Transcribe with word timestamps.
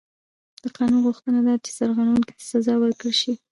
د 0.63 0.65
قانون 0.77 0.99
غوښتنه 1.07 1.39
دا 1.47 1.53
ده 1.57 1.63
چې 1.65 1.71
سرغړونکي 1.77 2.33
ته 2.39 2.43
سزا 2.51 2.73
ورکړل 2.79 3.13
شي. 3.21 3.33